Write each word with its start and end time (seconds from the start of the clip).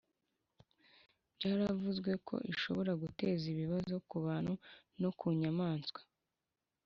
Byaravuzwe 1.35 2.11
ko 2.27 2.35
ishobora 2.53 2.91
guteza 3.03 3.43
ibibazo 3.53 3.93
kubantu 4.09 4.53
no 5.01 5.09
kunyamanswa 5.19 6.01